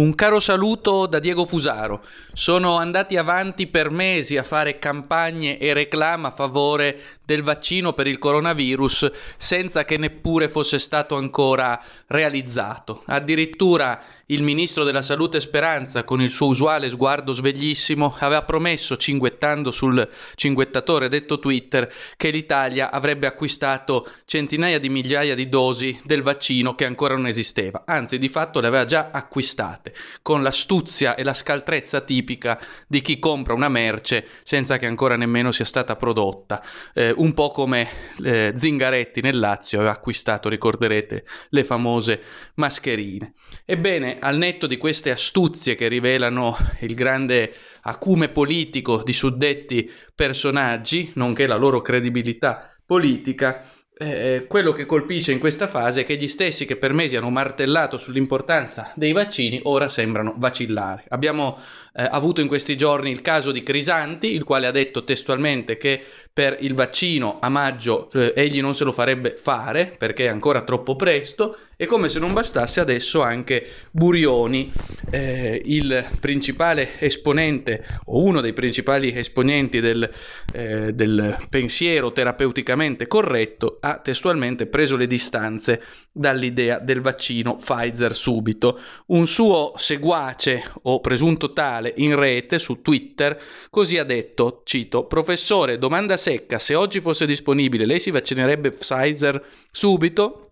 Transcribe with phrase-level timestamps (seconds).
[0.00, 2.02] Un caro saluto da Diego Fusaro.
[2.32, 8.06] Sono andati avanti per mesi a fare campagne e reclama a favore del vaccino per
[8.06, 13.02] il coronavirus senza che neppure fosse stato ancora realizzato.
[13.08, 19.70] Addirittura il ministro della Salute Speranza, con il suo usuale sguardo sveglissimo, aveva promesso, cinguettando
[19.70, 26.74] sul cinguettatore detto Twitter, che l'Italia avrebbe acquistato centinaia di migliaia di dosi del vaccino
[26.74, 27.82] che ancora non esisteva.
[27.84, 33.00] Anzi, di fatto le aveva già acquistate fatte, con l'astuzia e la scaltrezza tipica di
[33.00, 36.62] chi compra una merce senza che ancora nemmeno sia stata prodotta,
[36.94, 37.88] eh, un po' come
[38.24, 42.22] eh, Zingaretti nel Lazio aveva acquistato, ricorderete, le famose
[42.54, 43.32] mascherine.
[43.64, 47.52] Ebbene, al netto di queste astuzie che rivelano il grande
[47.82, 53.64] acume politico di suddetti personaggi, nonché la loro credibilità politica,
[54.02, 57.28] eh, quello che colpisce in questa fase è che gli stessi che per mesi hanno
[57.28, 61.04] martellato sull'importanza dei vaccini ora sembrano vacillare.
[61.08, 61.58] Abbiamo
[61.92, 66.02] eh, avuto in questi giorni il caso di Crisanti, il quale ha detto testualmente che
[66.32, 70.62] per il vaccino a maggio eh, egli non se lo farebbe fare perché è ancora
[70.62, 74.70] troppo presto e come se non bastasse adesso anche Burioni,
[75.10, 80.06] eh, il principale esponente o uno dei principali esponenti del,
[80.52, 88.78] eh, del pensiero terapeuticamente corretto, ha testualmente preso le distanze dall'idea del vaccino Pfizer subito.
[89.06, 95.78] Un suo seguace o presunto tale in rete su Twitter così ha detto, cito, professore,
[95.78, 100.49] domanda secca, se oggi fosse disponibile lei si vaccinerebbe Pfizer subito?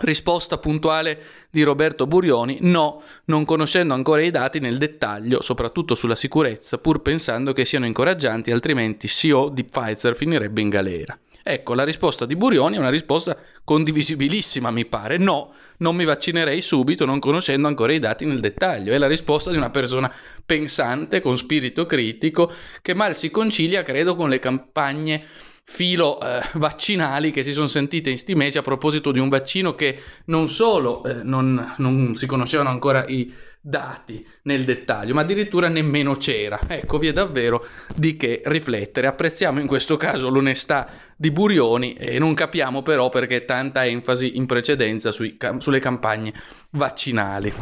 [0.00, 6.16] Risposta puntuale di Roberto Burioni, no, non conoscendo ancora i dati nel dettaglio, soprattutto sulla
[6.16, 11.18] sicurezza, pur pensando che siano incoraggianti, altrimenti CEO di Pfizer finirebbe in galera.
[11.44, 15.18] Ecco, la risposta di Burioni è una risposta condivisibilissima, mi pare.
[15.18, 18.92] No, non mi vaccinerei subito non conoscendo ancora i dati nel dettaglio.
[18.92, 20.12] È la risposta di una persona
[20.46, 25.24] pensante, con spirito critico, che mal si concilia, credo, con le campagne
[25.64, 29.74] filo eh, vaccinali che si sono sentite in sti mesi a proposito di un vaccino
[29.74, 35.68] che non solo eh, non, non, si conoscevano ancora i dati nel dettaglio, ma addirittura
[35.68, 36.58] nemmeno c'era.
[36.66, 37.64] Ecco, vi è davvero
[37.94, 39.06] di che riflettere.
[39.06, 44.46] Apprezziamo in questo caso l'onestà di Burioni e non capiamo però perché tanta enfasi in
[44.46, 46.32] precedenza sui, sulle campagne
[46.70, 47.52] vaccinali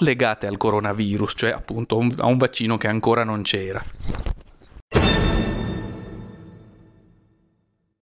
[0.00, 3.82] legate al coronavirus, cioè appunto a un vaccino che ancora non c'era.